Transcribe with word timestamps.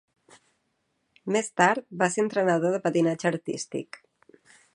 Més 1.35 1.51
tard 1.61 1.85
va 2.01 2.07
ser 2.15 2.25
entrenador 2.25 2.75
de 2.77 2.83
patinatge 2.87 3.33
artístic. 3.33 4.03